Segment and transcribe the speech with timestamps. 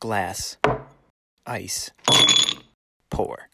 [0.00, 0.58] glass,
[1.46, 1.90] ice,
[3.10, 3.47] pour.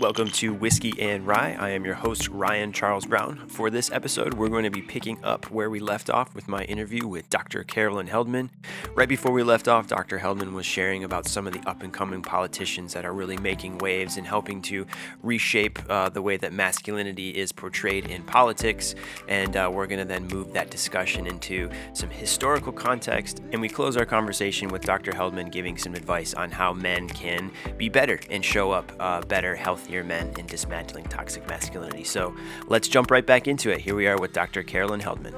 [0.00, 1.58] Welcome to Whiskey and Rye.
[1.60, 3.46] I am your host, Ryan Charles Brown.
[3.48, 6.64] For this episode, we're going to be picking up where we left off with my
[6.64, 7.64] interview with Dr.
[7.64, 8.48] Carolyn Heldman.
[8.94, 10.18] Right before we left off, Dr.
[10.18, 13.76] Heldman was sharing about some of the up and coming politicians that are really making
[13.76, 14.86] waves and helping to
[15.22, 18.94] reshape uh, the way that masculinity is portrayed in politics.
[19.28, 23.42] And uh, we're going to then move that discussion into some historical context.
[23.52, 25.12] And we close our conversation with Dr.
[25.12, 29.54] Heldman giving some advice on how men can be better and show up uh, better,
[29.90, 32.04] healthier men in dismantling toxic masculinity.
[32.04, 32.34] So
[32.68, 33.80] let's jump right back into it.
[33.80, 34.62] Here we are with Dr.
[34.62, 35.34] Carolyn Heldman.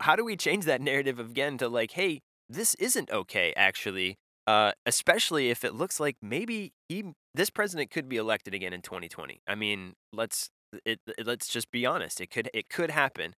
[0.00, 4.72] How do we change that narrative again to like, hey, this isn't okay, actually, uh,
[4.86, 9.40] especially if it looks like maybe he, this president could be elected again in 2020.
[9.48, 10.50] I mean, let's
[10.84, 12.20] it, it- let's just be honest.
[12.20, 13.34] It could it could happen.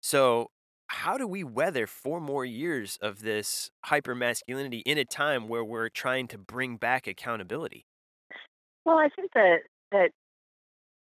[0.00, 0.50] So
[0.88, 5.64] how do we weather four more years of this hyper masculinity in a time where
[5.64, 7.84] we're trying to bring back accountability?
[8.86, 9.58] Well, I think that
[9.90, 10.10] that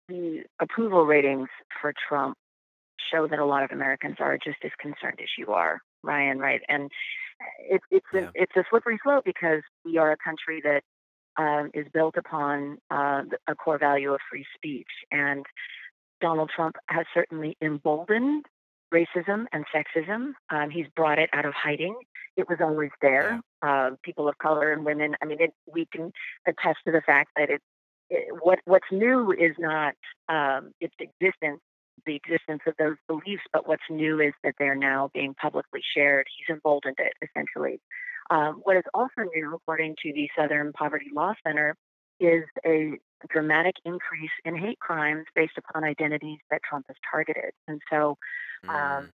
[0.08, 1.50] the approval ratings
[1.82, 2.38] for Trump
[3.12, 6.38] show that a lot of Americans are just as concerned as you are, Ryan.
[6.38, 6.62] Right?
[6.70, 6.92] And
[7.70, 8.22] it, it's Yeah.
[8.22, 10.84] a, it's a slippery slope because we are a country that
[11.38, 15.44] um, is built upon uh, a core value of free speech, and
[16.22, 18.46] Donald Trump has certainly emboldened
[18.94, 20.34] racism and sexism.
[20.52, 21.96] Um, he's brought it out of hiding.
[22.38, 23.42] It was always there.
[23.62, 25.16] Uh, people of color and women.
[25.22, 26.12] I mean, it, we can
[26.46, 27.62] attest to the fact that it,
[28.42, 29.94] what what's new is not
[30.30, 31.62] um, its existence,
[32.06, 36.28] the existence of those beliefs, but what's new is that they're now being publicly shared.
[36.38, 37.80] He's emboldened it essentially.
[38.30, 41.76] Um, what is also new, according to the Southern Poverty Law Center,
[42.20, 42.94] is a
[43.30, 47.52] dramatic increase in hate crimes based upon identities that Trump has targeted.
[47.68, 48.18] And so
[48.70, 49.10] um,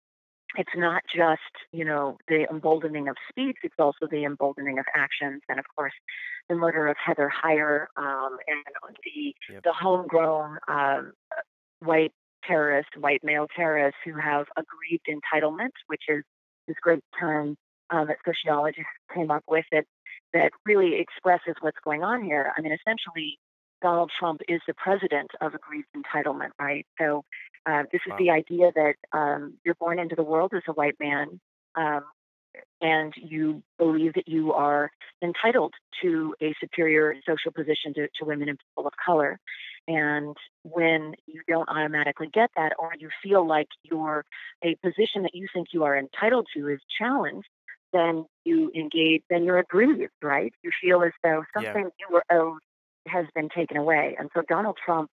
[0.56, 5.42] it's not just you know the emboldening of speech; it's also the emboldening of actions,
[5.50, 5.94] and of course,
[6.50, 8.64] the murder of Heather Heyer um, and
[9.04, 9.64] the Yep.
[9.64, 11.14] the homegrown um,
[11.80, 12.12] white
[12.46, 16.24] terrorists, white male terrorists who have aggrieved entitlement, which is
[16.68, 17.56] this great term
[17.90, 19.86] um, that sociologists came up with that
[20.34, 22.52] that really expresses what's going on here.
[22.58, 23.38] I mean, essentially,
[23.84, 26.88] Donald Trump is the president of aggrieved entitlement, right?
[27.00, 27.24] So
[27.68, 28.18] uh, this is Wow.
[28.18, 31.40] the idea that um, you're born into the world as a white man,
[31.76, 32.04] um,
[32.82, 34.92] and you believe that you are
[35.24, 39.40] entitled to a superior social position to, to women and people of color.
[39.88, 44.26] And when you don't automatically get that, or you feel like your
[44.64, 47.48] a position that you think you are entitled to is challenged,
[47.92, 50.54] then you engage, then you're aggrieved, right?
[50.64, 51.74] You feel as though Yeah.
[51.74, 52.62] something you were owed
[53.08, 54.16] has been taken away.
[54.18, 55.10] And so Donald Trump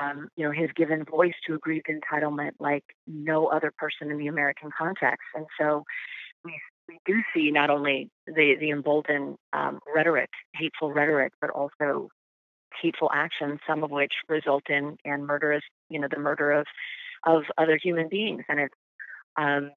[0.00, 4.18] um, you know, has given voice to a aggrieved entitlement like no other person in
[4.18, 5.26] the American context.
[5.34, 5.84] And so
[6.44, 6.58] we
[6.88, 12.08] we do see not only the the emboldened um, rhetoric, hateful rhetoric, but also
[12.80, 16.66] hateful actions, some of which result in in murderous, you know, the murder of
[17.24, 18.44] of other human beings.
[18.48, 18.74] And it's
[19.36, 19.70] um,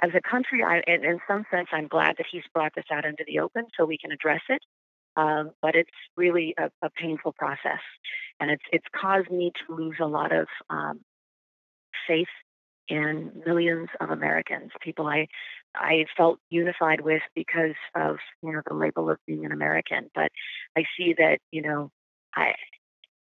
[0.00, 3.04] as a country, I, in, in some sense, I'm glad that he's brought this out
[3.04, 4.62] into the open so we can address it.
[5.18, 7.82] Um, but it's really a, a painful process,
[8.38, 11.00] and it's it's caused me to lose a lot of um,
[12.06, 12.28] faith
[12.88, 15.28] in millions of Americans, people I
[15.74, 20.10] I felt unified with because of you know the label of being an American.
[20.14, 20.30] But
[20.76, 21.90] I see that you know
[22.34, 22.52] I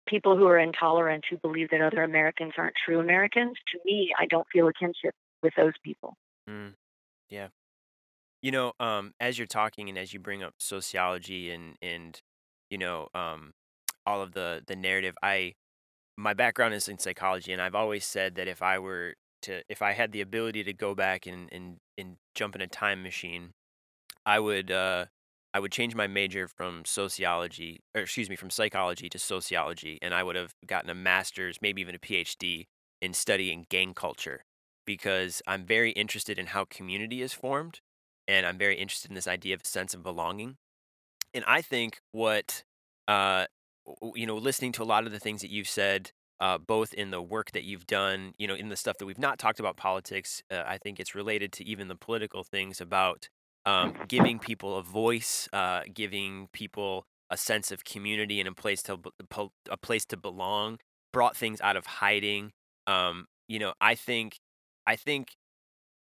[0.07, 3.55] people who are intolerant who believe that other Americans aren't true Americans.
[3.73, 6.15] To me, I don't feel a kinship with those people.
[6.49, 6.73] Mm,
[7.29, 7.47] yeah.
[8.45, 12.21] You know, um, as you're talking and as you bring up sociology and and
[12.69, 13.53] you know, um,
[14.05, 15.55] all of the the narrative, I
[16.15, 19.81] my background is in psychology, and I've always said that if I were to if
[19.81, 23.49] I had the ability to go back and and and jump in a time machine,
[24.27, 25.05] I would uh
[25.51, 30.13] I would change my major from sociology or excuse me, from psychology to sociology, and
[30.13, 32.67] I would have gotten a master's, maybe even a PhD
[33.01, 34.45] in studying gang culture
[34.85, 37.79] because I'm very interested in how community is formed
[38.27, 40.57] and I'm very interested in this idea of a sense of belonging.
[41.33, 42.63] And I think what
[43.07, 43.45] uh
[44.15, 47.11] you know, listening to a lot of the things that you've said uh, both in
[47.11, 49.77] the work that you've done, you know, in the stuff that we've not talked about
[49.77, 53.29] politics, uh, I think it's related to even the political things about
[53.65, 58.83] um, giving people a voice, uh, giving people a sense of community and a place
[58.83, 58.99] to
[59.69, 60.79] a place to belong.
[61.13, 62.51] Brought things out of hiding.
[62.85, 64.39] Um, you know, I think,
[64.85, 65.29] I think,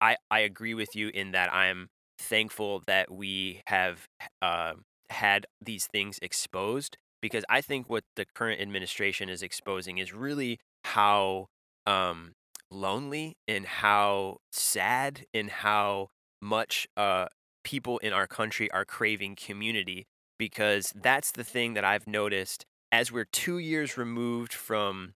[0.01, 1.89] I I agree with you in that I'm
[2.21, 4.07] thankful that we have
[4.43, 4.75] uh,
[5.11, 10.59] had these things exposed because I think what the current administration is exposing is really
[10.85, 11.49] how
[11.87, 12.33] um,
[12.71, 16.09] lonely and how sad and how
[16.41, 17.27] much uh,
[17.65, 20.07] people in our country are craving community
[20.39, 25.15] because that's the thing that I've noticed as we're two years removed from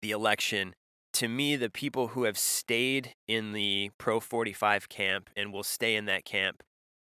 [0.00, 0.74] the election.
[1.16, 5.96] To me, the people who have stayed in the pro 45 camp and will stay
[5.96, 6.62] in that camp,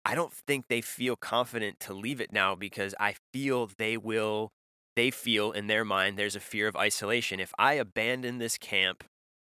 [0.03, 4.53] I don't think they feel confident to leave it now because I feel they will,
[4.95, 7.39] they feel in their mind there's a fear of isolation.
[7.39, 9.03] If I abandon this camp,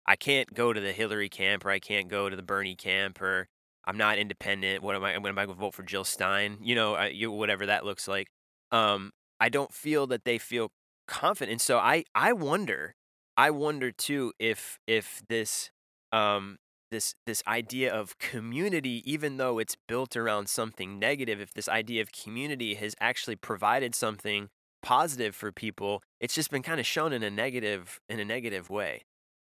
[0.05, 3.21] I can't go to the Hillary camp or I can't go to the Bernie camp
[3.21, 3.47] or
[3.85, 4.83] I'm not independent.
[4.83, 5.13] What am I?
[5.13, 6.57] Am I going to vote for Jill Stein?
[6.61, 8.27] You know, whatever that looks like.
[8.69, 10.73] Um, I don't feel that they feel
[11.07, 11.53] confident.
[11.53, 12.95] And so I, I wonder,
[13.41, 15.71] I wonder too if if this
[16.11, 16.59] um
[16.91, 22.03] this this idea of community, even though it's built around something negative, if this idea
[22.03, 24.49] of community has actually provided something
[24.83, 28.69] positive for people, it's just been kind of shown in a negative in a negative
[28.69, 29.01] way.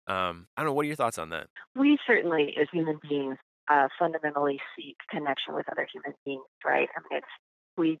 [0.08, 0.74] Um, I don't know.
[0.74, 1.46] What are your thoughts on that?
[1.76, 3.38] We certainly, as human beings,
[3.70, 6.88] uh, fundamentally seek connection with other human beings, right?
[6.96, 7.32] I mean, it's
[7.76, 8.00] we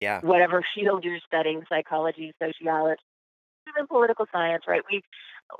[0.00, 0.22] Yeah.
[0.22, 3.00] whatever field you're studying, psychology, sociology,
[3.68, 4.82] even political science, right?
[4.90, 5.02] We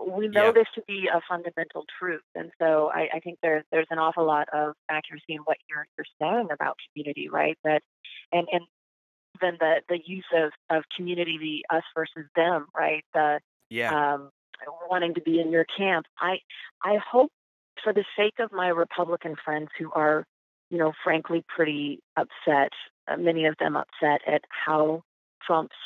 [0.05, 0.52] we know Yeah.
[0.52, 4.26] this to be a fundamental truth, and so I, I think there's there's an awful
[4.26, 7.58] lot of accuracy in what you're you're saying about community, right?
[7.64, 7.82] That
[8.32, 8.62] and and
[9.40, 11.38] then the the use of of community,
[11.70, 13.05] the us versus them, right?
[13.14, 13.40] The
[13.70, 13.94] Yeah.
[13.94, 14.31] um,
[14.90, 16.06] wanting to be in your camp.
[16.19, 16.38] I
[16.82, 17.31] I hope
[17.82, 20.25] for the sake of my Republican friends who are,
[20.70, 22.72] you know, frankly pretty upset,
[23.06, 25.02] uh, many of them upset at how
[25.46, 25.76] Trump's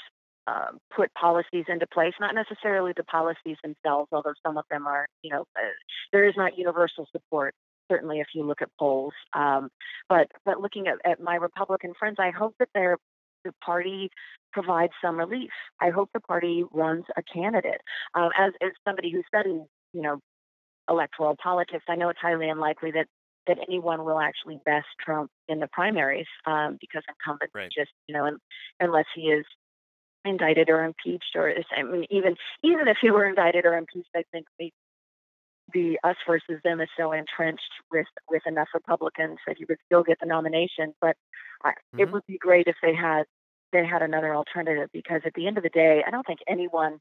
[0.47, 5.07] um, put policies into place, not necessarily the policies themselves, although some of them are,
[5.23, 5.63] you know, uh,
[6.13, 7.55] there is not universal support.
[7.91, 9.69] Certainly, if you look at polls, um,
[10.09, 12.97] but but looking at, at my Republican friends, I hope that their
[13.45, 14.09] the party
[14.53, 15.51] provides some relief.
[15.81, 17.81] I hope the party runs a candidate.
[18.15, 19.63] Um, as as somebody who studies,
[19.93, 20.21] you know,
[20.89, 23.07] electoral politics, I know it's highly unlikely that
[23.47, 27.73] that anyone will actually best Trump in the primaries um, because incumbents Right.
[27.77, 28.39] just, you know, un
[28.79, 29.45] unless he is
[30.25, 34.25] indicted or impeached, or I mean, even even if he were indicted or impeached, I
[34.33, 34.73] think the
[35.73, 40.03] the us versus them is so entrenched with with enough Republicans that he would still
[40.03, 40.95] get the nomination.
[41.01, 41.17] But
[41.65, 43.25] I, it would be great if they had
[43.73, 46.99] they had another alternative because at the end of the day, I don't think anyone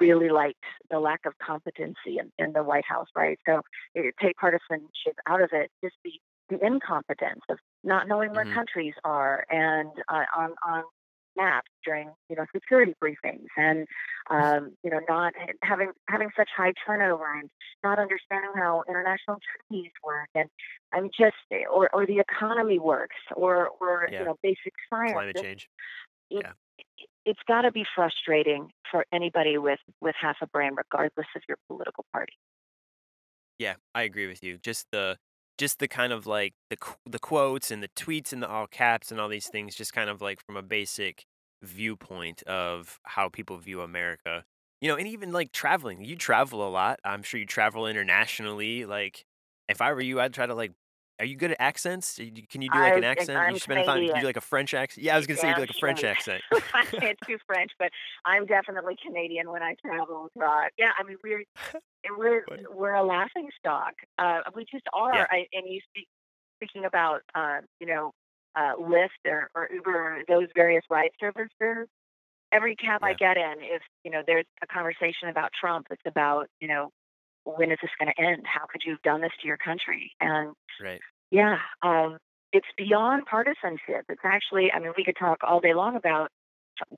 [0.00, 3.38] really liked the lack of competency in, in the White House, right?
[3.46, 3.62] So
[3.96, 6.12] eh, take partisanship out of it, just the
[6.50, 10.84] the incompetence of not knowing where hmm countries are and uh, on on
[11.38, 13.86] maps during you know security briefings and
[14.30, 15.32] um, you know not
[15.62, 17.48] having having such high turnover and
[17.82, 19.38] not understanding how international
[19.70, 20.48] treaties work and
[20.92, 21.36] I'm just
[21.70, 25.12] or or the economy works or or you know basic science.
[25.12, 25.68] Climate change.
[26.30, 26.52] it Yeah.
[27.24, 31.58] it's got to be frustrating for anybody with with half a brain, regardless of your
[31.68, 32.32] political party.
[33.58, 33.74] Yeah.
[33.94, 34.58] I agree with you.
[34.58, 35.18] Just the
[35.58, 39.10] just the kind of like the the quotes and the tweets and the all caps
[39.10, 41.24] and all these things, just kind of like from a basic
[41.62, 44.44] viewpoint of how people view America.
[44.80, 46.04] You know, and even like traveling.
[46.04, 47.00] You travel a lot.
[47.04, 48.84] I'm sure you travel internationally.
[48.84, 49.24] Like,
[49.68, 50.72] if I were you, I'd try to like.
[51.20, 52.14] Are you good at accents?
[52.48, 53.38] Can you do like I an accent?
[53.38, 54.04] You I'm spend time.
[54.04, 55.04] You do like a French accent?
[55.04, 56.44] Yeah, I was gonna say you do like a French accent.
[56.74, 57.90] I can't do French, but
[58.24, 60.70] I'm definitely Canadian when I travel abroad.
[60.78, 61.42] Yeah, I mean we're
[62.16, 63.94] we're we're a laughing stock.
[64.18, 65.22] Uh, we just Yeah.
[65.22, 65.28] are.
[65.30, 66.06] I, and you speak
[66.56, 68.12] speaking about uh, you know
[68.56, 71.88] uh, Lyft or, or Uber, those various ride services.
[72.50, 76.48] Every cab I get in, if you know there's a conversation about Trump, it's about
[76.60, 76.90] you know
[77.44, 78.44] when is this going to end?
[78.46, 80.12] How could you have done this to your country?
[80.20, 81.00] And Right.
[81.30, 82.18] yeah, um,
[82.52, 84.04] it's beyond partisanship.
[84.08, 86.30] It's actually, I mean, we could talk all day long about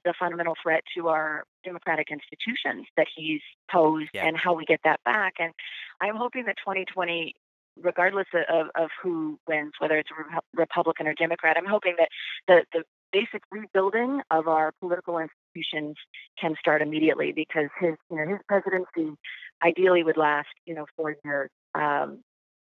[0.04, 4.26] the fundamental threat to our democratic institutions that he's posed Yeah.
[4.26, 5.34] and how we get that back.
[5.38, 5.52] And
[6.00, 7.34] I'm hoping that 2020,
[7.82, 10.10] regardless of, of, who wins, whether it's
[10.54, 12.08] Republican or Democrat, I'm hoping that
[12.46, 15.96] the, the basic rebuilding of our political institutions
[16.40, 19.16] can start immediately because his, you know, his presidency
[19.64, 21.50] ideally would last, you know, four years.
[21.74, 22.20] Um,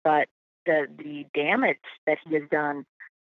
[0.04, 0.28] but
[0.66, 2.84] the the damage that he has done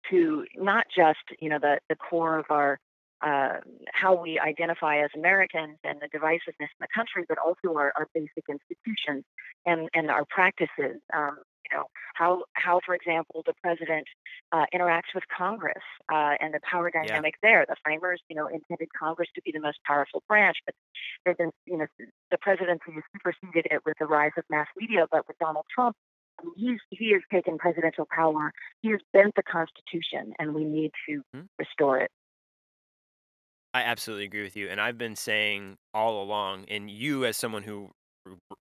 [0.09, 2.79] to not just you know the the core of our
[3.21, 3.59] uh,
[3.93, 8.07] how we identify as Americans and the divisiveness in the country, but also our, our
[8.13, 9.23] basic institutions
[9.65, 10.99] and and our practices.
[11.13, 11.37] Um,
[11.69, 14.07] you know how how, for example, the president
[14.51, 17.21] uh, interacts with Congress uh, and the power Yeah.
[17.21, 17.65] dynamic there.
[17.67, 20.75] The framers, you know, intended Congress to be the most powerful branch, but
[21.25, 21.87] there's been, you know,
[22.31, 25.05] the presidency has superseded it with the rise of mass media.
[25.11, 25.95] But with Donald Trump
[26.55, 28.51] he's he has taken presidential power.
[28.81, 31.45] He has bent the Constitution, and we need to Hmm?
[31.59, 32.11] restore it.
[33.73, 37.63] I absolutely agree with you, and I've been saying all along, and you as someone
[37.63, 37.91] who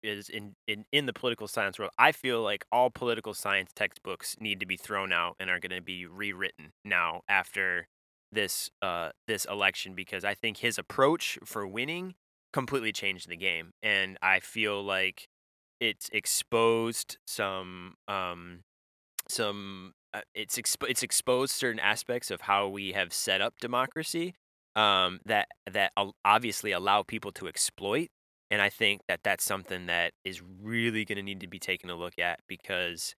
[0.04, 1.92] is in, in in the political science world.
[1.98, 5.76] I feel like all political science textbooks need to be thrown out and are going
[5.76, 7.88] to be rewritten now after
[8.32, 12.16] this uh this election because I think his approach for winning
[12.54, 15.28] completely changed the game and I feel like
[15.80, 18.62] it's exposed some um
[19.28, 24.34] some uh, it's exp- it's exposed certain aspects of how we have set up democracy
[24.76, 25.92] um, that that
[26.26, 28.10] obviously allow people to exploit,
[28.52, 31.90] and I think that that's something that is really going to need to be taken
[31.90, 33.16] a look at because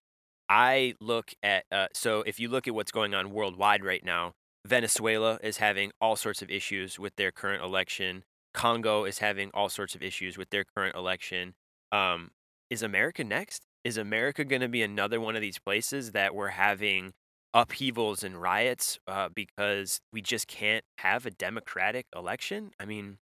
[0.48, 4.34] I look at uh, so if you look at what's going on worldwide right now,
[4.64, 8.22] Venezuela is having all sorts of issues with their current election.
[8.54, 11.54] Congo is having all sorts of issues with their current election.
[11.90, 12.30] Um,
[12.70, 13.66] is America next?
[13.82, 17.12] Is America going to be another one of these places that we're having
[17.52, 22.70] upheavals and riots uh, because we just can't have a democratic election?
[22.80, 23.18] I mean,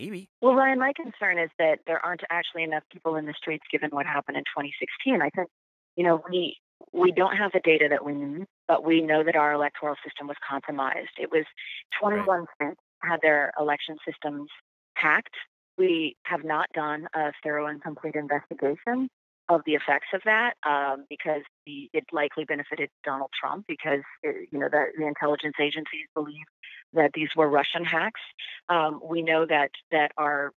[0.00, 0.28] maybe.
[0.40, 3.90] Well, Ryan, my concern is that there aren't actually enough people in the streets given
[3.90, 5.22] what happened in 2016.
[5.22, 5.48] I think,
[5.96, 6.56] you know, we
[6.92, 10.26] we don't have the data that we need, but we know that our electoral system
[10.26, 11.16] was compromised.
[11.18, 11.44] It was
[12.02, 12.24] Right.
[12.26, 14.48] 21 states had their election systems
[14.94, 15.34] hacked.
[15.78, 19.08] We have not done a thorough and complete investigation
[19.48, 24.30] of the effects of that um, because the, it likely benefited Donald Trump because uh
[24.50, 26.46] you know the, the intelligence agencies believe
[26.92, 28.20] that these were Russian hacks.
[28.68, 30.52] Um, we know that that our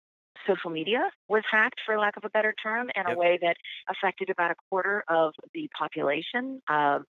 [0.47, 3.57] social media was hacked, for lack of a better term, in a way that
[3.89, 6.63] affected about a quarter of the population.
[6.69, 7.05] Um,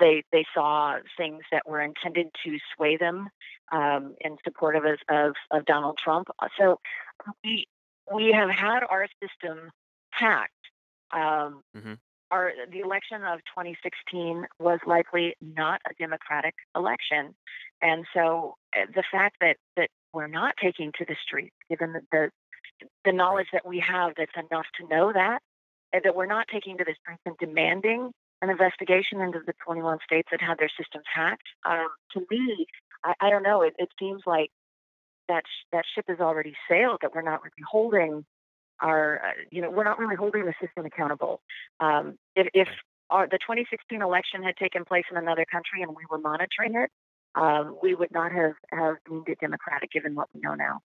[0.00, 3.28] they they saw things that were intended to sway them
[3.72, 6.28] um, in support of, of of Donald Trump.
[6.38, 6.80] Uh, So
[7.44, 7.66] we
[8.12, 9.70] we have had our system
[10.10, 10.52] hacked.
[11.12, 11.94] Um, hmm
[12.30, 17.34] our the election of 2016 was likely not a democratic election,
[17.82, 22.00] and so uh, the fact that that we're not taking to the streets, given the
[22.10, 22.30] the,
[23.04, 25.40] the knowledge that we have, that's enough to know that,
[25.92, 28.10] that we're not taking to the streets and demanding
[28.42, 31.46] an investigation into the 21 states that had their systems hacked.
[31.64, 32.66] Um, to me,
[33.04, 33.62] I, I don't know.
[33.62, 34.50] It, it seems like
[35.28, 36.98] that sh- that ship has already sailed.
[37.02, 38.24] That we're not really holding
[38.80, 41.40] our, uh, you know, we're not really holding the system accountable.
[41.80, 42.68] Um, if if
[43.10, 46.90] our, the 2016 election had taken place in another country and we were monitoring it,
[47.34, 50.80] um, we would not have have deemed it democratic, given what we know now.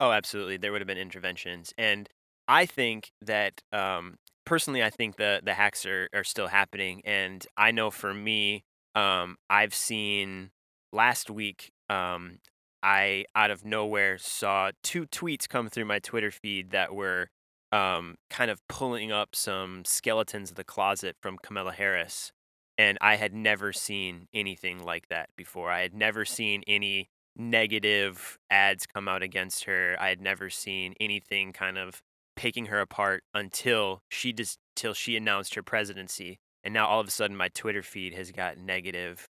[0.00, 0.56] Oh, absolutely.
[0.56, 2.08] There would have been interventions, and
[2.48, 7.46] I think that um, personally, I think the the hacks are are still happening, and
[7.56, 8.64] I know for me,
[8.94, 10.50] um, I've seen
[10.92, 12.40] last week, um,
[12.82, 17.28] I out of nowhere saw two tweets come through my Twitter feed that were
[17.70, 22.32] um, kind of pulling up some skeletons of the closet from Kamala Harris,
[22.76, 25.70] and I had never seen anything like that before.
[25.70, 29.96] I had never seen any negative ads come out against her.
[29.98, 32.02] I had never seen anything kind of
[32.36, 36.38] picking her apart until she just till she announced her presidency.
[36.64, 39.28] And now all of a sudden my Twitter feed has got negative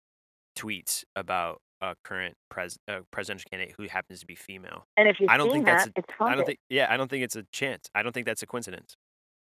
[0.57, 4.85] tweets about a current pres- uh, presidential candidate who happens to be female.
[4.97, 6.97] And if you're I don't think that's that, a it's I don't think yeah, I
[6.97, 7.89] don't think it's a chance.
[7.93, 8.95] I don't think that's a coincidence.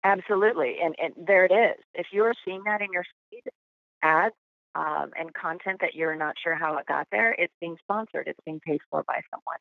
[0.05, 1.83] Absolutely, and and there it is.
[1.95, 3.45] If you're seeing that in your feed,
[4.02, 4.35] ads
[4.75, 8.26] um, and content that you're not sure how it got there, it's being sponsored.
[8.26, 9.59] It's being paid for by someone.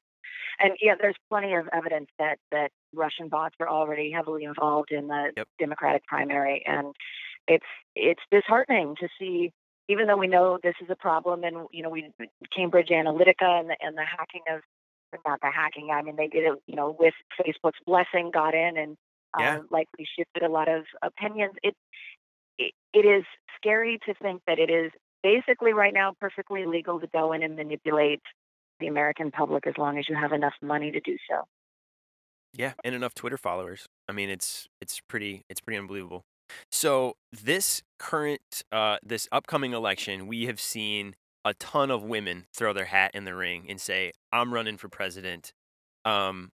[0.59, 5.07] And yeah, there's plenty of evidence that that Russian bots were already heavily involved in
[5.07, 5.47] the Yep.
[5.59, 6.95] Democratic primary, and
[7.47, 7.65] it's
[7.95, 9.51] it's disheartening to see.
[9.89, 12.11] Even though we know this is a problem, and you know, we
[12.55, 14.61] Cambridge Analytica and the and the hacking of
[15.25, 15.89] not the hacking.
[15.91, 18.97] I mean, they did it, you know, with Facebook's blessing, got in and
[19.35, 19.59] Yeah.
[19.59, 21.53] uh, likely shifted a lot of opinions.
[21.63, 21.75] It,
[22.57, 23.25] it it is
[23.57, 24.91] scary to think that it is
[25.23, 28.21] basically right now perfectly legal to go in and manipulate
[28.79, 31.43] the American public as long as you have enough money to do so.
[32.53, 33.87] Yeah, and enough Twitter followers.
[34.07, 36.25] I mean, it's it's pretty it's pretty unbelievable.
[36.71, 42.73] So this current uh this upcoming election, we have seen a ton of women throw
[42.73, 45.53] their hat in the ring and say, "I'm running for president."
[46.05, 46.51] Um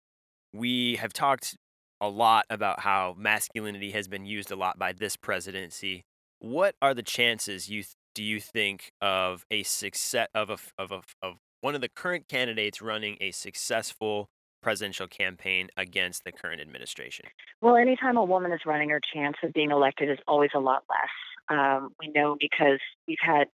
[0.52, 1.56] we have talked
[2.00, 6.04] a lot about how masculinity has been used a lot by this presidency.
[6.38, 10.92] What are the chances you th- do you think of a success of a of
[10.92, 14.28] a of one of the current candidates running a successful
[14.62, 17.26] presidential campaign against the current administration?
[17.60, 20.84] Well, anytime a woman is running, her chance of being elected is always a lot
[20.88, 21.56] less.
[21.56, 23.48] Um, we know because we've had,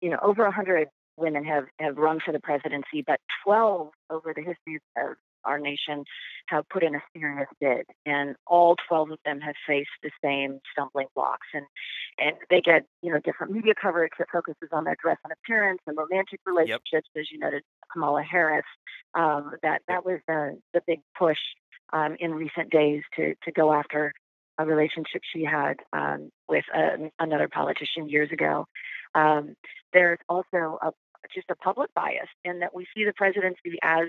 [0.00, 4.32] you know, over a hundred women have have run for the presidency, but twelve over
[4.34, 6.04] the history of our nation
[6.48, 10.60] have put in a serious bid, and all twelve of them have faced the same
[10.72, 11.66] stumbling blocks, and
[12.18, 15.80] and they get you know different media coverage that focuses on their dress and appearance
[15.86, 16.54] and romantic Yep.
[16.54, 17.62] relationships, as you noted,
[17.92, 18.64] Kamala Harris.
[19.14, 21.38] Um, that that was the the big push
[21.92, 24.12] um, in recent days to to go after
[24.58, 28.66] a relationship she had um, with a, another politician years ago.
[29.14, 29.54] Um,
[29.92, 30.92] there's also a
[31.34, 34.08] just a public bias in that we see the presidency as,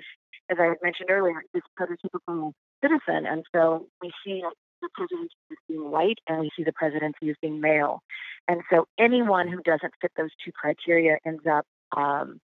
[0.50, 4.44] as I mentioned earlier, this prototypical citizen, and so we see
[4.82, 8.02] the presidency as being white and we see the presidency as being male,
[8.48, 12.40] and so anyone who doesn't fit those two criteria ends up um,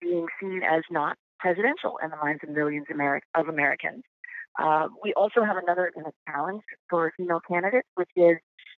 [0.00, 2.86] being seen as not presidential in the minds of millions
[3.34, 4.04] of Americans.
[4.58, 5.90] Uh, we also have another
[6.28, 8.36] challenge for female candidates, which is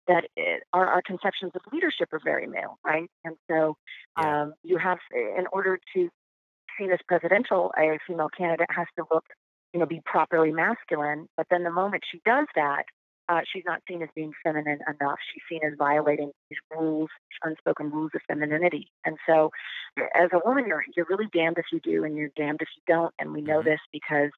[0.09, 3.09] that it, our, our conceptions of leadership are very male, right?
[3.25, 3.77] And so
[4.17, 4.35] Yeah.
[4.43, 6.11] um, you have, in order to
[6.79, 9.25] seen as presidential, a female candidate has to look,
[9.73, 11.29] you know, be properly masculine.
[11.37, 12.85] But then the moment she does that,
[13.29, 15.19] uh, she's not seen as being feminine enough.
[15.33, 17.09] She's seen as violating these rules,
[17.45, 18.91] unspoken rules of femininity.
[19.05, 19.51] And so,
[20.15, 22.83] as a woman, you're you're really damned if you do, and you're damned if you
[22.93, 23.15] don't.
[23.19, 24.31] And we know hmm this because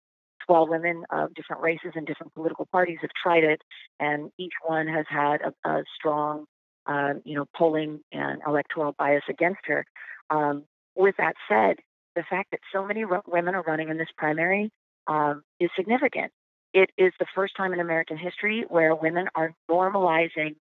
[0.47, 3.63] 12 women of different races and different political parties have tried it,
[4.01, 6.45] and each one has had a, a strong,
[6.87, 9.85] uh, you know, polling and electoral bias against her.
[10.31, 10.65] Um,
[10.97, 11.77] with that said,
[12.15, 14.71] the fact that so many ro- women are running in this primary
[15.07, 16.33] um, is significant.
[16.73, 20.57] It is the first time in American history where women are normalizing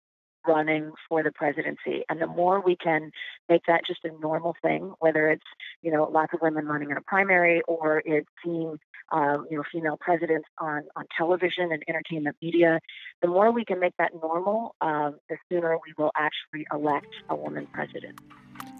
[0.47, 2.03] running for the presidency.
[2.09, 3.11] And the more we can
[3.49, 5.43] make that just a normal thing, whether it's,
[5.81, 8.77] you know, lots of women running in a primary or it's seeing,
[9.11, 12.79] um, you know, female presidents on, on television and entertainment media,
[13.21, 17.35] the more we can make that normal, um, the sooner we will actually elect a
[17.35, 18.19] woman president.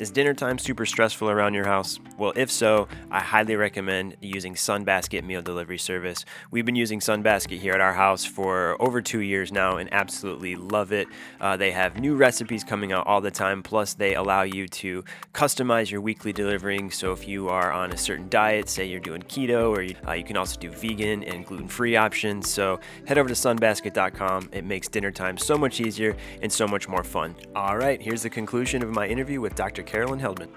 [0.02, 2.00] Is dinner time super stressful around your house?
[2.18, 6.26] Well, if so, I highly recommend using Sunbasket meal delivery service.
[6.50, 10.56] We've been using Sunbasket here at our house for over two years now and absolutely
[10.56, 11.08] love it.
[11.40, 15.04] Uh, they have new recipes coming out all the time, plus, they allow you to
[15.36, 16.90] customize your weekly delivering.
[16.90, 20.14] So, if you are on a certain diet, say you're doing keto, or you, uh,
[20.14, 22.50] you can also do vegan and gluten free options.
[22.50, 24.50] So, head over to sunbasket.com.
[24.52, 27.36] It makes dinner time so much easier and so much more fun.
[27.56, 29.84] All right, here's the conclusion of my interview with Dr.
[29.92, 30.48] Carolyn Heldman.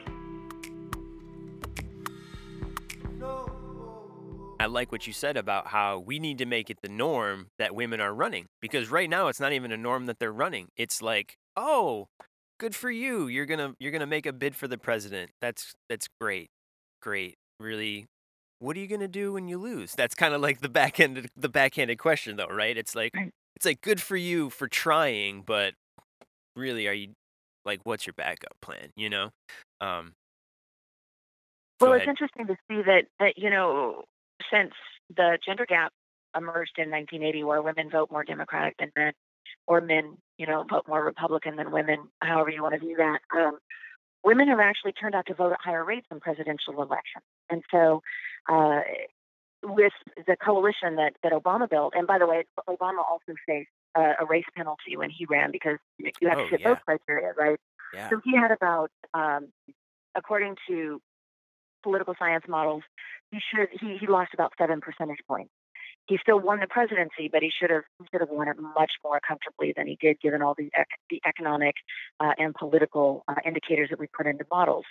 [4.60, 7.74] I like what you said about how we need to make it the norm that
[7.74, 10.68] women are running because right now it's not even a norm that they're running.
[10.76, 12.06] It's like, "Oh,
[12.60, 13.26] good for you.
[13.26, 15.32] You're going to you're going to make a bid for the president.
[15.40, 16.50] That's that's great.
[17.02, 17.34] Great.
[17.58, 18.06] Really
[18.60, 21.30] what are you going to do when you lose?" That's kind of like the backhanded
[21.36, 22.76] the backhanded question though, right?
[22.76, 23.12] It's like
[23.56, 25.74] it's like good for you for trying, but
[26.54, 27.14] really are you
[27.64, 29.30] like what's your backup plan, you know?
[29.80, 30.12] Um
[31.80, 34.04] Well, it's interesting to see that, that you know,
[34.52, 34.72] since
[35.14, 35.92] the gender gap
[36.36, 39.12] emerged in 1980, where women vote more Democratic than men,
[39.66, 43.20] or men, you know, vote more Republican than women, however you want to view that,
[43.36, 43.58] um,
[44.24, 47.24] women have actually turned out to vote at higher rates in presidential elections.
[47.50, 48.02] And so,
[48.48, 48.80] uh,
[49.62, 49.92] with
[50.26, 54.26] the coalition that, that Obama built, and by the way, Obama also faced uh, a
[54.26, 57.58] race penalty when he ran because you have to Oh, fit both criteria, right?
[57.92, 58.08] Yeah.
[58.10, 59.48] So he had about, um,
[60.14, 61.00] according to
[61.82, 62.82] political science models,
[63.30, 65.52] he should he, he lost about seven percentage points.
[66.06, 68.92] He still won the presidency, but he should have he should have won it much
[69.02, 71.74] more comfortably than he did, given all the ec- the economic
[72.20, 74.84] uh, and political uh, indicators that we put into models.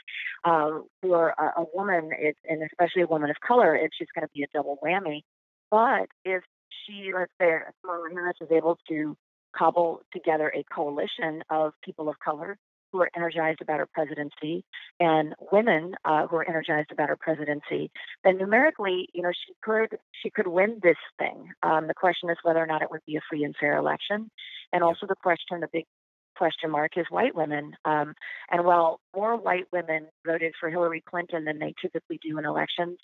[0.44, 4.26] Uh, for a, a woman, it's and especially a woman of color, it's just going
[4.26, 5.22] to be a double whammy.
[5.70, 6.44] But if
[6.86, 9.17] she, let's say, Kamala Harris is able to
[9.56, 12.58] cobble together a coalition of people of color
[12.93, 14.63] who are energized about her presidency
[15.00, 17.91] and women uh, who are energized about her presidency,
[18.24, 21.50] then numerically, you know, she could she could win this thing.
[21.63, 24.30] Um, the question is whether or not it would be a free and fair election,
[24.72, 25.86] and also the question, the big
[26.36, 27.76] question mark is white women.
[27.86, 28.13] Um,
[28.50, 32.98] and while more white women voted for Hillary Clinton than they typically do in elections,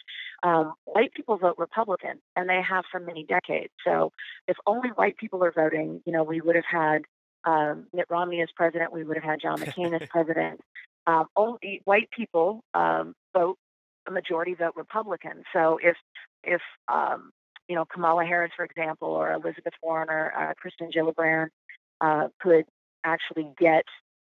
[0.43, 3.73] um, white people vote Republican, and they have for many decades.
[3.85, 4.11] So
[4.47, 7.03] if only white people are voting, you know, we would have had
[7.45, 10.61] um, Mitt Romney as president, we would have had John McCain as president.
[11.07, 13.57] Um, only white people um, vote
[14.07, 15.43] a majority vote Republican.
[15.53, 15.95] So if
[16.43, 17.31] if um,
[17.67, 21.49] you know Kamala Harris, for example, or Elizabeth Warren or uh, Kristen Gillibrand
[22.01, 22.65] uh, could
[23.03, 23.83] actually get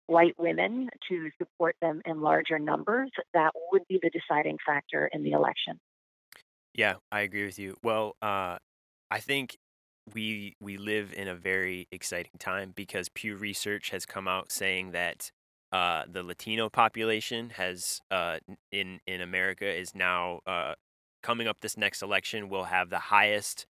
[0.08, 5.24] white women to support them in larger numbers, that would be the deciding factor in
[5.24, 5.80] the election.
[6.74, 7.78] Yeah, I agree with you.
[7.84, 8.58] Well, uh,
[9.12, 9.58] I think
[10.14, 14.92] we we live in a very exciting time because Pew Research has come out saying
[14.92, 15.32] that
[15.72, 18.40] uh, the Latino population has uh,
[18.72, 20.74] in in America is now uh,
[21.22, 23.66] coming up this next election will have the highest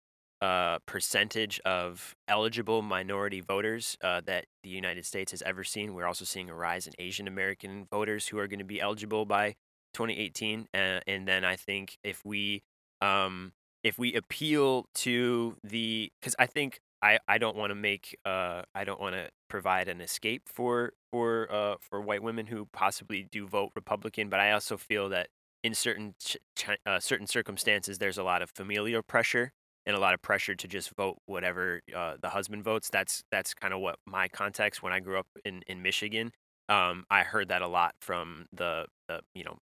[0.41, 5.93] uh, percentage of eligible minority voters uh, that the United States has ever seen.
[5.93, 9.25] We're also seeing a rise in Asian American voters who are going to be eligible
[9.25, 9.55] by
[9.93, 10.67] 2018.
[10.73, 12.63] Uh, and then I think if we
[13.01, 13.51] um,
[13.83, 18.83] if we appeal to the because I think I I don't wanna make, uh I
[18.83, 23.71] don't wanna provide an escape for for, uh, for white women who possibly do vote
[23.75, 25.27] Republican, but I also feel that
[25.63, 29.53] in certain ch chi uh, certain circumstances, there's a lot of familial pressure
[29.85, 32.89] and a lot of pressure to just vote whatever, uh, the husband votes.
[32.91, 36.31] That's that's kinda what my context when I grew up in in Michigan,
[36.69, 39.57] um, I heard that a lot from the the, you know,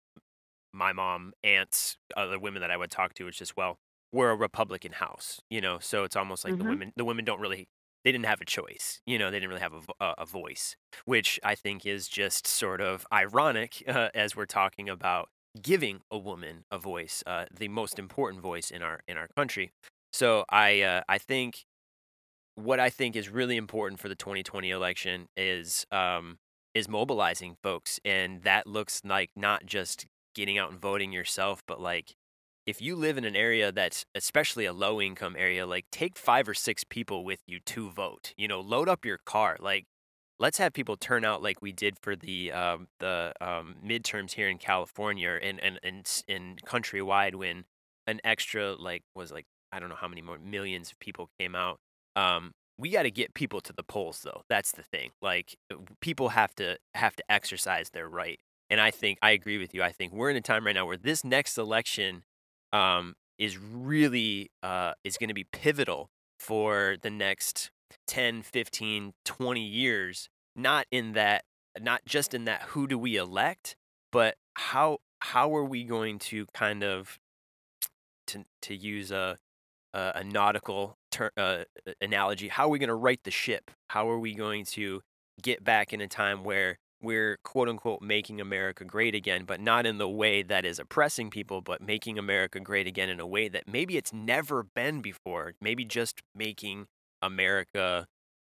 [0.72, 3.78] my mom, aunts, other women that I would talk to, it's just, well,
[4.12, 6.66] we're a Republican house, you know, so it's almost like the Mhm.
[6.66, 7.66] women the women don't really
[8.04, 10.76] they didn't have a choice, you know, they didn't really have a a voice,
[11.06, 15.28] which I think is just sort of ironic, uh, as we're talking about
[15.60, 19.72] giving a woman a voice, uh, the most important voice in our in our country.
[20.16, 21.66] So I, uh, I think
[22.54, 26.38] what I think is really important for the 2020 election is, um,
[26.74, 31.82] is mobilizing folks, and that looks like not just getting out and voting yourself, but,
[31.82, 32.16] like,
[32.66, 36.48] if you live in an area that's especially a low income area, like, take 5
[36.48, 39.84] or 6 people with you to vote, you know, load up your car, like,
[40.38, 44.48] let's have people turn out like we did for the, um, the, um, midterms here
[44.48, 47.66] in California and and and and countrywide when
[48.06, 51.54] an extra, like was, like, I don't know how many more millions of people came
[51.54, 51.78] out.
[52.14, 56.30] Um, we gotta get people to the polls, though, that's the thing, like, uh, people
[56.30, 58.38] have to have to exercise their right,
[58.70, 60.86] and I think I agree with you, I think we're in a time right now
[60.86, 62.24] where this next election,
[62.72, 67.70] um, is really, uh, is gonna be pivotal for the next
[68.06, 71.44] 10, 15, 20 years, not in that
[71.80, 73.76] not just in that who do we elect,
[74.12, 77.18] but how how are we going to kind of
[78.26, 79.38] to to use a
[79.96, 81.64] a a nautical ter uh,
[82.00, 83.70] analogy, how are we gonna right the ship?
[83.88, 85.02] How are we going to
[85.42, 89.86] get back in a time where we're, quote, unquote, "making America great again," but not
[89.86, 93.48] in the way that is oppressing people, but making America great again in a way
[93.48, 96.86] that maybe it's never been before, maybe just making
[97.22, 98.06] America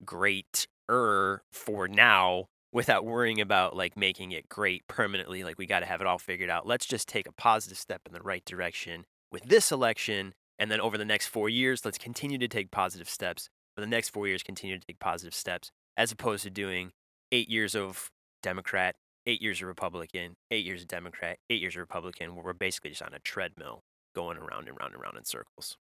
[0.04, 6.00] great-er for now without worrying about, like, making it great permanently, like, we gotta have
[6.00, 6.66] it all figured out.
[6.66, 10.80] Let's just take a positive step in the right direction with this election, and then
[10.80, 13.50] over the next 4 years, let's continue to take positive steps.
[13.74, 16.92] For the next 4 years, continue to take positive steps, as opposed to doing
[17.32, 18.12] 8 years of
[18.44, 18.94] Democrat,
[19.26, 22.90] 8 years of Republican, 8 years of Democrat, 8 years of Republican, where we're basically
[22.90, 23.82] just on a treadmill
[24.14, 25.76] going around and round and round in circles.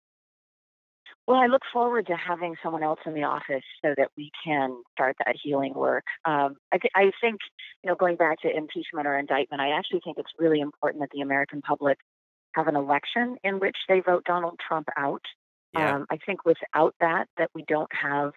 [1.27, 4.83] Well, I look forward to having someone else in the office so that we can
[4.93, 6.05] start that healing work.
[6.27, 7.41] Um, I thi I think,
[7.83, 11.11] you know, going back to impeachment or indictment, I actually think it's really important that
[11.13, 11.99] the American public
[12.57, 15.23] have an election in which they vote Donald Trump out.
[15.73, 15.95] Yeah.
[15.97, 18.33] Um, I think without that, that we don't have,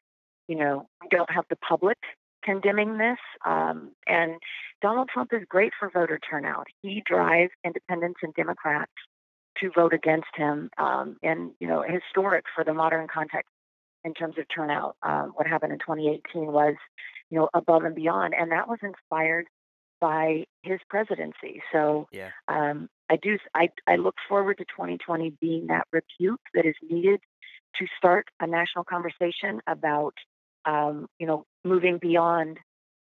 [0.48, 1.98] you know, we don't have the public
[2.44, 4.34] condemning this, um, and
[4.82, 6.68] Donald Trump is great for voter turnout.
[6.82, 8.92] He drives independents and Democrats
[9.58, 13.50] to vote against him, um, and, you know, historic for the modern context
[14.06, 14.96] in terms of turnout.
[15.04, 16.76] Um, what happened in 2018 was,
[17.30, 19.48] you know, above and beyond, and that was inspired
[20.00, 21.62] by his presidency.
[21.74, 22.32] So, Yeah.
[22.48, 27.20] um, I do I I look forward to 2020 being that rebuke that is needed
[27.78, 30.14] to start a national conversation about,
[30.66, 32.60] um, you know, moving beyond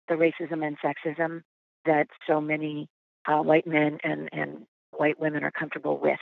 [0.09, 1.43] the racism and sexism
[1.87, 2.89] that so many,
[3.29, 6.21] uh, white men and and white women are comfortable with.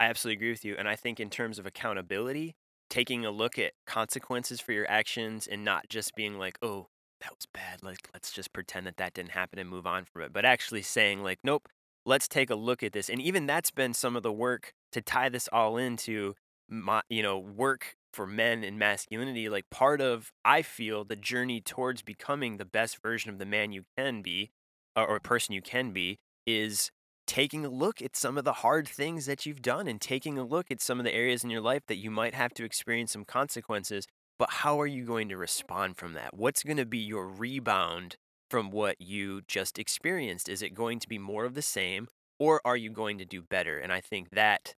[0.00, 2.54] I absolutely agree with you, and I think in terms of accountability,
[2.90, 6.88] taking a look at consequences for your actions and not just being like, "Oh,
[7.20, 10.22] that was bad, like, let's just pretend that that didn't happen and move on from
[10.22, 11.68] it," but actually saying like, "Nope,
[12.04, 15.00] let's take a look at this," and even that's been some of the work to
[15.02, 16.34] tie this all into
[16.68, 21.60] my you know, work for men and masculinity, like, part of, I feel, the journey
[21.60, 24.50] towards becoming the best version of the man you can be,
[24.96, 26.90] or person you can be, is
[27.26, 30.44] taking a look at some of the hard things that you've done and taking a
[30.44, 33.12] look at some of the areas in your life that you might have to experience
[33.12, 34.06] some consequences,
[34.38, 36.34] but how are you going to respond from that?
[36.34, 38.16] What's gonna be your rebound
[38.52, 40.50] from what you just experienced?
[40.50, 43.42] Is it going to be more of the same, or are you going to do
[43.42, 43.80] better?
[43.80, 44.76] And I think that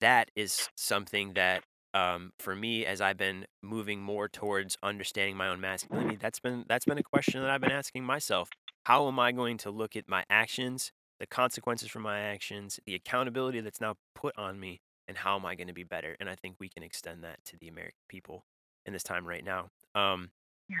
[0.00, 5.48] that is something that, um, for me, as I've been moving more towards understanding my
[5.48, 8.50] own masculinity, that's been that's been a question that I've been asking myself.
[8.84, 12.94] How am I going to look at my actions, the consequences for my actions, the
[12.94, 16.16] accountability that's now put on me, and how am I gonna be better?
[16.20, 18.44] And I think we can extend that to the American people
[18.86, 19.68] in this time right now.
[19.94, 20.30] Um
[20.68, 20.78] Yeah.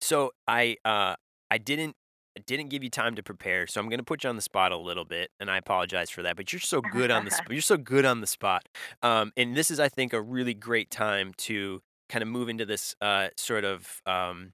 [0.00, 1.16] so I, uh,
[1.50, 1.96] I didn't
[2.36, 4.70] I didn't give you time to prepare, so I'm gonna put you on the spot
[4.72, 7.46] a little bit, and I apologize for that, but you're so good on the sp
[7.50, 8.68] you're so good on the spot.
[9.02, 12.94] Um, and this is, I think, a really great time to kinda move into this,
[13.00, 14.52] uh, sort of, um,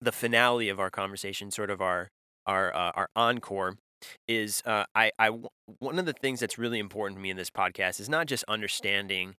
[0.00, 2.10] the finale of our conversation, sort of our
[2.46, 3.76] our, uh, our encore.
[4.28, 5.30] is uh, I I
[5.80, 8.44] one of the things that's really important to me in this podcast is not just
[8.48, 9.34] understanding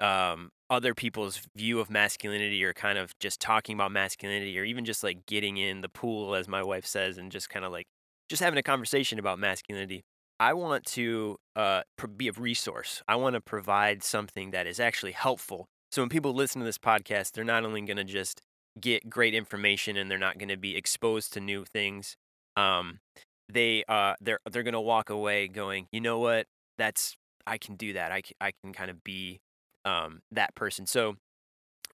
[0.00, 4.84] um, other people's view of masculinity or kind of just talking about masculinity or even
[4.84, 7.86] just like getting in the pool, as my wife says, and just kind of like
[8.28, 10.02] just having a conversation about masculinity.
[10.40, 11.82] I want to uh,
[12.16, 13.02] be a resource.
[13.08, 15.66] I want to provide something that is actually helpful.
[15.90, 18.42] So when people listen to this podcast, they're not only going to just
[18.80, 22.14] get great information and they're not going to be exposed to new things.
[22.56, 23.00] Um,
[23.48, 26.46] they uh, they're they're going to walk away going, you know what?
[26.76, 28.12] That's I can do that.
[28.12, 29.40] I I can kind of be
[29.88, 30.86] um, that person.
[30.86, 31.16] So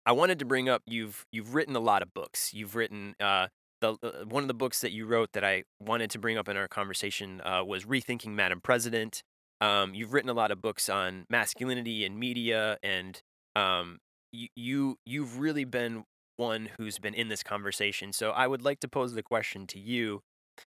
[0.05, 2.53] I wanted to bring up you've you've written a lot of books.
[2.53, 3.47] You've written uh,
[3.81, 6.49] the uh, one of the books that you wrote that I wanted to bring up
[6.49, 9.21] in our conversation uh, was Rethinking Madam President.
[9.61, 13.21] Um, you've written a lot of books on masculinity and media, and
[13.55, 13.99] um,
[14.31, 16.03] you, you you've really been
[16.35, 18.11] one who's been in this conversation.
[18.11, 20.21] So I would like to pose the question to you: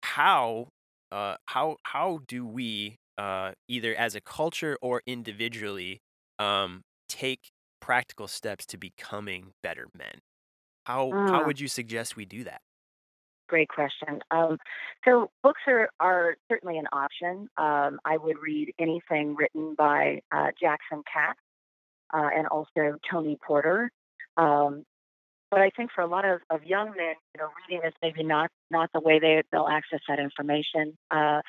[0.02, 0.70] How
[1.12, 6.02] uh, how how do we uh, either as a culture or individually
[6.40, 6.82] um,
[7.14, 10.22] take practical steps to becoming better men?
[10.86, 12.62] How how Mm, would you suggest we do that?
[13.48, 14.20] great question.
[14.32, 14.58] Um,
[15.06, 17.50] so books are, are certainly an option.
[17.58, 21.40] Um, I would read anything written by uh, Jackson Katz
[22.14, 23.92] uh, and also Tony Porter.
[24.38, 24.86] Um,
[25.54, 28.24] but I think for a lot of, of young men, you know, reading is maybe
[28.24, 30.98] not not the way they they'll access that information.
[31.12, 31.42] Uh,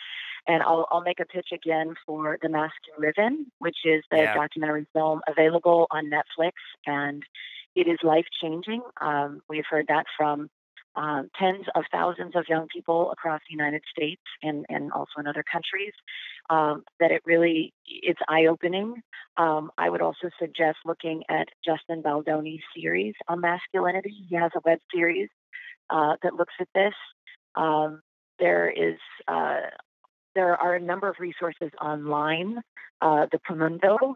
[0.47, 4.05] and I'll I'll make a pitch again for The Mask You Live In, which is
[4.11, 6.53] the Yeah, documentary film available on Netflix,
[6.87, 7.23] and
[7.75, 8.83] it is life changing.
[9.01, 10.51] Um, we've heard that from
[10.97, 15.27] um, tens of thousands of young people across the United States and, and also in
[15.27, 15.93] other countries.
[16.51, 19.03] Um, that it really it's eye opening.
[19.37, 24.27] Um, I would also suggest looking at Justin Baldoni's series on masculinity.
[24.29, 25.29] He has a web series
[25.91, 26.95] uh, that looks at this.
[27.55, 28.03] Um,
[28.39, 29.61] there is uh,
[30.35, 32.59] there are a number of resources online.
[33.01, 34.15] Uh, the Promundo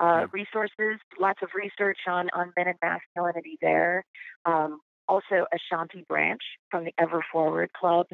[0.00, 4.04] uh, resources, lots of research on, on men and masculinity there.
[4.46, 4.80] Um,
[5.10, 8.06] also, Ashanti Branch from the Ever Forward Club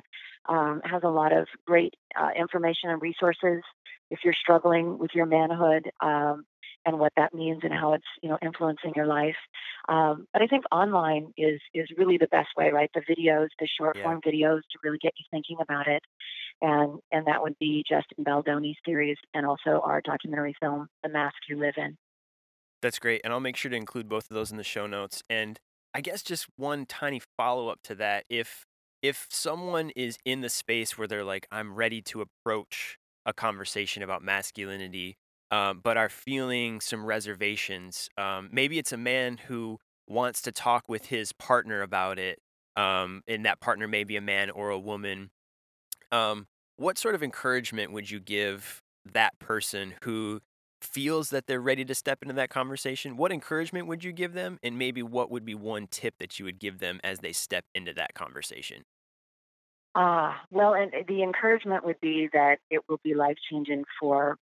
[0.49, 3.63] um, has a lot of great uh, information and resources
[4.11, 6.45] if you're struggling with your manhood um,
[6.85, 9.37] and what that means and how it's you know influencing your life.
[9.89, 12.91] Um, but I think online is is really the best way, right?
[12.95, 16.03] The videos, the short yeah, form videos to really get you thinking about it
[16.63, 21.37] and and that would be Justin Baldoni's series and also our documentary film, The Mask
[21.49, 21.97] You Live In.
[22.83, 25.23] that's great, and I'll make sure to include both of those in the show notes.
[25.29, 25.61] And
[25.97, 28.67] I guess just one tiny follow up to that: if
[29.03, 34.03] if someone is in the space where they're like, I'm ready to approach a conversation
[34.03, 35.17] about masculinity,
[35.51, 39.79] um, but are feeling some reservations, um, maybe it's a man who
[40.09, 42.39] wants to talk with his partner about it,
[42.77, 45.31] um, and that partner may be a man or a woman
[46.13, 48.83] Um, what sort of encouragement would you give
[49.13, 50.41] that person who
[50.87, 53.17] feels that they're ready to step into that conversation?
[53.17, 54.59] What encouragement would you give them?
[54.63, 57.67] And maybe what would be one tip that you would give them as they step
[57.75, 58.85] into that conversation?
[59.95, 64.39] Ah, well, and the encouragement would be that it will be life changing for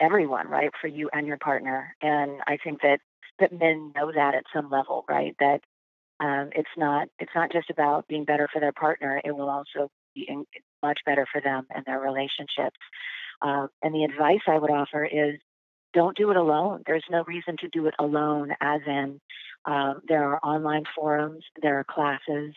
[0.00, 0.70] everyone, right?
[0.80, 1.96] For you and your partner.
[2.02, 3.00] And I think that
[3.40, 5.36] that men know that at some level, right?
[5.40, 5.62] That
[6.20, 9.20] um, it's not it's not just about being better for their partner.
[9.24, 10.46] It will also be in,
[10.82, 12.78] much better for them and their relationships.
[13.42, 15.40] Uh, and the advice I would offer is
[15.94, 16.82] don't do it alone.
[16.86, 19.20] There's no reason to do it alone, as in,
[19.64, 22.54] um, there are online forums, there are classes,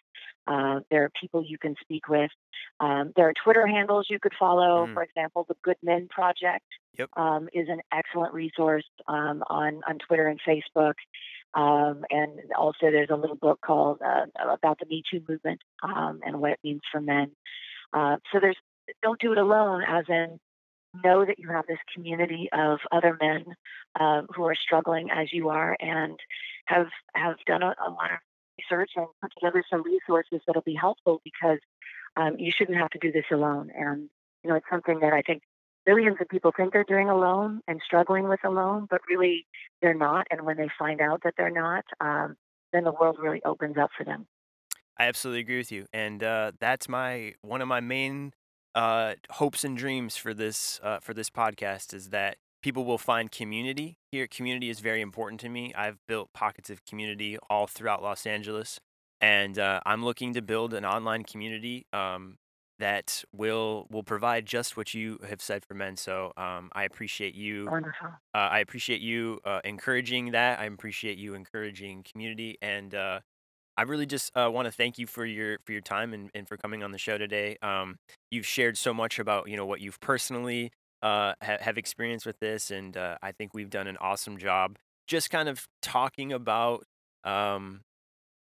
[0.47, 2.31] uh, there are people you can speak with,
[2.79, 4.85] um, there are Twitter handles you could follow.
[4.85, 6.65] Mm, For example, the Good Men Project
[6.97, 7.09] yep.
[7.17, 10.93] um, is an excellent resource um, on, on Twitter and Facebook.
[11.53, 16.19] Um, and also, there's a little book called uh, about the Me Too movement um,
[16.25, 17.31] and what it means for men.
[17.93, 18.57] Uh, so there's
[19.01, 20.39] don't do it alone, as in
[21.03, 23.45] know that you have this community of other men
[23.99, 26.17] uh, who are struggling as you are and
[26.65, 28.19] have have done a, a lot of
[28.59, 31.59] research and put together some resources that'll be helpful because
[32.15, 33.69] um, you shouldn't have to do this alone.
[33.75, 34.09] And
[34.43, 35.41] you know, it's something that I think
[35.85, 39.45] millions of people think they're doing alone and struggling with alone, but really
[39.81, 40.27] they're not.
[40.31, 42.35] And when they find out that they're not, um,
[42.73, 44.27] then the world really opens up for them.
[44.99, 45.85] I absolutely agree with you.
[45.93, 48.33] And uh, that's my one of my main
[48.77, 53.31] uh, hopes and dreams for this uh, for this podcast is that people will find
[53.31, 54.27] community here.
[54.27, 55.73] Community is very important to me.
[55.73, 58.79] I've built pockets of community all throughout Los Angeles,
[59.19, 62.37] and uh, I'm looking to build an online community um,
[62.77, 65.97] that will will provide just what you have said for men.
[65.97, 67.67] So um, I appreciate you.
[67.71, 68.09] Wonderful.
[68.35, 70.59] Uh, I appreciate you uh, encouraging that.
[70.59, 72.93] I appreciate you encouraging community and.
[72.93, 73.19] Uh,
[73.77, 76.47] I really just uh, want to thank you for your for your time and, and
[76.47, 77.57] for coming on the show today.
[77.61, 77.97] Um,
[78.31, 82.39] you've shared so much about you know what you've personally uh, ha- have experienced with
[82.39, 86.83] this, and uh, I think we've done an awesome job just kind of talking about
[87.23, 87.81] um,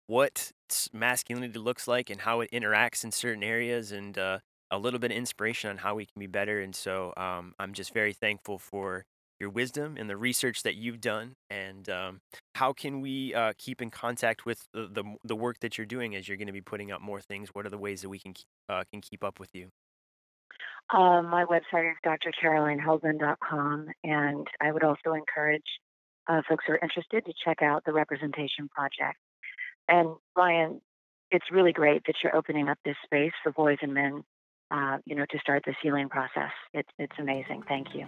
[0.07, 0.51] what
[0.91, 4.39] masculinity looks like and how it interacts in certain areas, and uh,
[4.71, 6.59] a little bit of inspiration on how we can be better.
[6.59, 9.05] And so um, I'm just very thankful for
[9.39, 11.35] your wisdom and the research that you've done.
[11.49, 12.21] And um,
[12.55, 16.15] how can we uh, keep in contact with the, the the work that you're doing
[16.15, 17.49] as you're going to be putting out more things?
[17.53, 19.69] What are the ways that we can keep, uh, can keep up with you?
[20.93, 25.65] Um, my website is drcarolineheldman.com, and I would also encourage
[26.27, 29.17] uh, folks who are interested to check out the Representation Project.
[29.89, 30.81] And Ryan,
[31.31, 34.23] it's really great that you're opening up this space for boys and men,
[34.71, 36.51] uh, you know, to start this healing process.
[36.73, 37.63] It's it's amazing.
[37.67, 38.07] Thank you.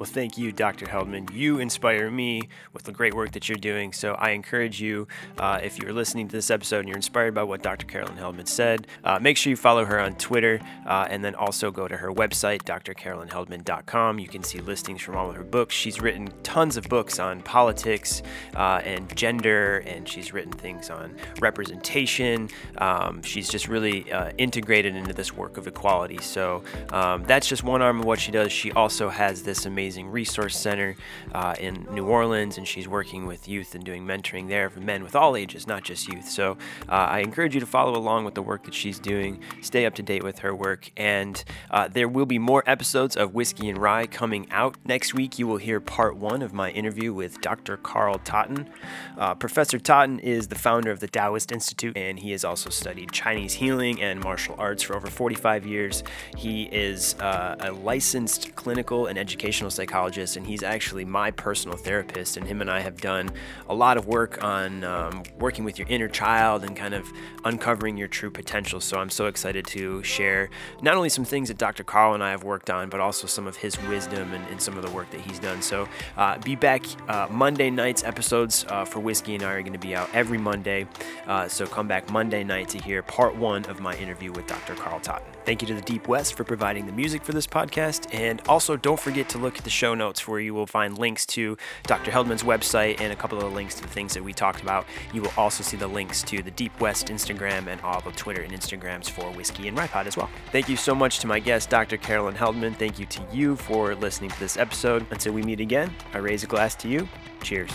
[0.00, 0.86] Well, thank you, Dr.
[0.86, 1.30] Heldman.
[1.30, 3.92] You inspire me with the great work that you're doing.
[3.92, 7.42] So I encourage you, uh, if you're listening to this episode and you're inspired by
[7.42, 7.84] what Dr.
[7.84, 11.70] Carolyn Heldman said, uh, make sure you follow her on Twitter uh, and then also
[11.70, 14.18] go to her website, drcarolynheldman.com.
[14.18, 15.74] You can see listings from all of her books.
[15.74, 18.22] She's written tons of books on politics
[18.56, 22.48] uh, and gender, and she's written things on representation.
[22.78, 26.22] Um, she's just really uh, integrated into this work of equality.
[26.22, 28.50] So um, that's just one arm of what she does.
[28.50, 30.94] She also has this amazing amazing resource center
[31.34, 35.02] uh, in New Orleans, and she's working with youth and doing mentoring there for men
[35.02, 36.28] with all ages, not just youth.
[36.28, 36.52] So
[36.88, 39.96] uh, I encourage you to follow along with the work that she's doing, stay up
[39.96, 43.78] to date with her work, and uh, there will be more episodes of Whiskey and
[43.78, 44.76] Rye coming out.
[44.84, 47.76] Next week, you will hear part one of my interview with Dr.
[47.76, 48.70] Carl Totton.
[49.18, 53.10] Uh, Professor Totton is the founder of the Taoist Institute, and he has also studied
[53.10, 56.04] Chinese healing and martial arts for over 45 years.
[56.36, 62.36] He is uh, a licensed clinical and educational psychologist, and he's actually my personal therapist.
[62.36, 63.30] And him and I have done
[63.68, 67.10] a lot of work on um, working with your inner child and kind of
[67.44, 68.80] uncovering your true potential.
[68.80, 70.50] So I'm so excited to share
[70.82, 71.84] not only some things that Dr.
[71.84, 74.76] Carl and I have worked on, but also some of his wisdom and, and some
[74.76, 75.62] of the work that he's done.
[75.62, 78.04] So uh, be back uh, Monday nights.
[78.04, 80.86] Episodes uh, for Whiskey and Rye are going to be out every Monday.
[81.26, 84.74] Uh, so come back Monday night to hear part one of my interview with Dr.
[84.74, 85.26] Carl Totton.
[85.44, 88.12] Thank you to the Deep West for providing the music for this podcast.
[88.14, 91.56] And also, don't forget to look the show notes where you will find links to
[91.84, 92.10] Dr.
[92.10, 94.86] Heldman's website and a couple of the links to the things that we talked about.
[95.12, 98.42] You will also see the links to the Deep West Instagram and all the Twitter
[98.42, 100.30] and Instagrams for Whiskey and Ripod as well.
[100.52, 101.96] Thank you so much to my guest, Dr.
[101.96, 102.76] Carolyn Heldman.
[102.76, 105.06] Thank you to you for listening to this episode.
[105.10, 107.08] Until we meet again, I raise a glass to you.
[107.42, 107.70] Cheers.